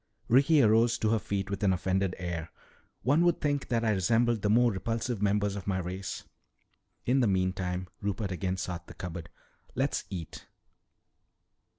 [0.29, 2.49] Ricky arose to her feet with an offended air.
[3.03, 6.23] "One would think that I resembled the more repulsive members of my race."
[7.05, 9.29] "In the meantime," Rupert again sought the cupboard,
[9.75, 10.47] "let's eat."